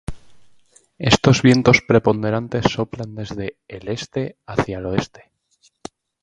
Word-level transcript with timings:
Estos 0.97 1.43
vientos 1.43 1.83
preponderantes 1.87 2.65
soplan 2.73 3.13
desde 3.13 3.57
el 3.67 3.87
Este 3.87 4.35
hacia 4.47 4.79
el 4.79 4.87
Oeste. 4.87 5.29